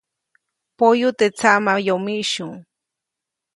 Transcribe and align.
Poyu 0.77 1.09
teʼ 1.17 1.31
tsaʼmayomiʼsyu. 1.39 2.47